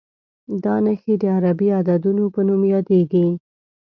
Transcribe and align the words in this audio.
دا 0.63 0.75
نښې 0.85 1.13
د 1.21 1.23
عربي 1.35 1.67
عددونو 1.79 2.23
په 2.33 2.41
نوم 2.47 2.61
یادېږي. 2.73 3.25